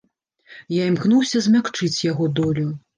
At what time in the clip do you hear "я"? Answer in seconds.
0.77-0.87